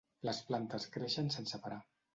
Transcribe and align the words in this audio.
Les 0.29 0.39
plantes 0.47 0.89
creixen 0.97 1.33
sense 1.39 1.65
parar. 1.69 1.83